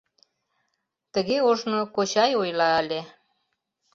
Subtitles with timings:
[1.13, 3.01] Тыге ожно кочай ойла ыле...